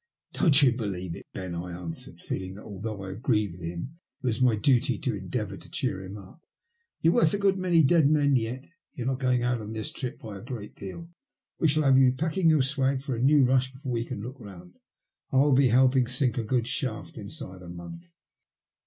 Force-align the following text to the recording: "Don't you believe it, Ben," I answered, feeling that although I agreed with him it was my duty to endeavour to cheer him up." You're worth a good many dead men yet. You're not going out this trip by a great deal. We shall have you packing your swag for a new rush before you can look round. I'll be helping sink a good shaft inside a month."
"Don't 0.33 0.63
you 0.63 0.71
believe 0.71 1.15
it, 1.15 1.27
Ben," 1.31 1.53
I 1.53 1.73
answered, 1.79 2.19
feeling 2.19 2.55
that 2.55 2.63
although 2.63 3.03
I 3.03 3.11
agreed 3.11 3.51
with 3.51 3.61
him 3.61 3.97
it 4.23 4.25
was 4.25 4.41
my 4.41 4.55
duty 4.55 4.97
to 4.97 5.13
endeavour 5.15 5.57
to 5.57 5.69
cheer 5.69 6.01
him 6.01 6.17
up." 6.17 6.41
You're 7.01 7.13
worth 7.13 7.35
a 7.35 7.37
good 7.37 7.59
many 7.59 7.83
dead 7.83 8.07
men 8.07 8.35
yet. 8.35 8.65
You're 8.93 9.05
not 9.05 9.19
going 9.19 9.43
out 9.43 9.59
this 9.75 9.91
trip 9.91 10.17
by 10.17 10.39
a 10.39 10.41
great 10.41 10.75
deal. 10.75 11.11
We 11.59 11.67
shall 11.67 11.83
have 11.83 11.99
you 11.99 12.11
packing 12.13 12.49
your 12.49 12.63
swag 12.63 13.03
for 13.03 13.15
a 13.15 13.21
new 13.21 13.45
rush 13.45 13.71
before 13.71 13.95
you 13.99 14.05
can 14.05 14.21
look 14.23 14.39
round. 14.39 14.73
I'll 15.31 15.53
be 15.53 15.67
helping 15.67 16.07
sink 16.07 16.35
a 16.39 16.43
good 16.43 16.65
shaft 16.65 17.15
inside 17.19 17.61
a 17.61 17.69
month." 17.69 18.15